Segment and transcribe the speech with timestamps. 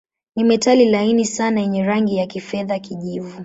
[0.35, 3.39] Ni metali laini sana yenye rangi ya kifedha-kijivu.